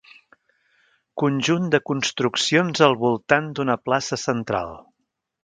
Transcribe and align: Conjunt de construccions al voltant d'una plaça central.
Conjunt 1.23 1.67
de 1.75 1.81
construccions 1.89 2.83
al 2.87 2.97
voltant 3.05 3.53
d'una 3.61 3.77
plaça 3.91 4.21
central. 4.25 4.75